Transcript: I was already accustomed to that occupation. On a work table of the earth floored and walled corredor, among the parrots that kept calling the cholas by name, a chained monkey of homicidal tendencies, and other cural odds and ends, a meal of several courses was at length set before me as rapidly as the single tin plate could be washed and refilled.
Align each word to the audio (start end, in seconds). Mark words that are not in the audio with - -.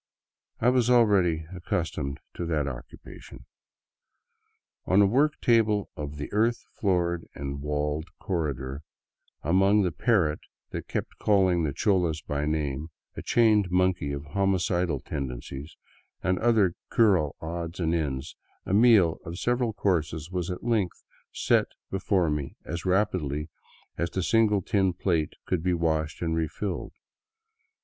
I 0.59 0.69
was 0.69 0.89
already 0.89 1.45
accustomed 1.55 2.19
to 2.33 2.43
that 2.47 2.67
occupation. 2.67 3.45
On 4.87 4.99
a 4.99 5.05
work 5.05 5.39
table 5.41 5.91
of 5.95 6.17
the 6.17 6.33
earth 6.33 6.65
floored 6.71 7.27
and 7.35 7.61
walled 7.61 8.07
corredor, 8.17 8.81
among 9.43 9.83
the 9.83 9.91
parrots 9.91 10.41
that 10.71 10.87
kept 10.87 11.19
calling 11.19 11.61
the 11.61 11.71
cholas 11.71 12.19
by 12.19 12.47
name, 12.47 12.87
a 13.15 13.21
chained 13.21 13.69
monkey 13.69 14.11
of 14.11 14.25
homicidal 14.25 14.99
tendencies, 15.01 15.77
and 16.23 16.39
other 16.39 16.73
cural 16.91 17.35
odds 17.39 17.79
and 17.79 17.93
ends, 17.93 18.35
a 18.65 18.73
meal 18.73 19.19
of 19.23 19.37
several 19.37 19.71
courses 19.71 20.31
was 20.31 20.49
at 20.49 20.63
length 20.63 21.03
set 21.31 21.67
before 21.91 22.31
me 22.31 22.55
as 22.65 22.85
rapidly 22.85 23.51
as 23.99 24.09
the 24.09 24.23
single 24.23 24.63
tin 24.63 24.93
plate 24.93 25.33
could 25.45 25.61
be 25.61 25.75
washed 25.75 26.23
and 26.23 26.35
refilled. 26.35 26.93